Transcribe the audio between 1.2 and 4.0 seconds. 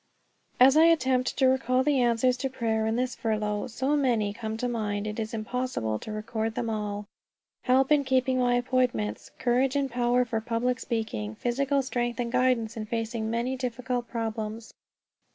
to recall the answers to prayer on this furlough, so